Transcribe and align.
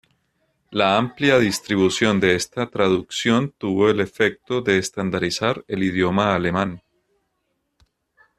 La 0.71 0.97
amplia 0.97 1.37
distribución 1.37 2.19
de 2.19 2.33
esta 2.33 2.71
traducción 2.71 3.53
tuvo 3.59 3.87
el 3.87 3.99
efecto 3.99 4.61
de 4.61 4.79
estandarizar 4.79 5.63
el 5.67 5.83
idioma 5.83 6.33
alemán. 6.33 6.81